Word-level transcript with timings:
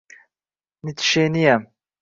Nitsheniyam 0.83 1.55